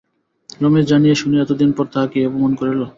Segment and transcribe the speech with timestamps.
[0.59, 2.81] রমেশ জানিয়া শুনিয়া এতদিন পরে তাহাকে এই অপমান করিল!